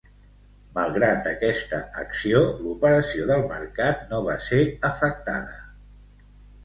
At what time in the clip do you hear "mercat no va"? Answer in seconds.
3.55-4.39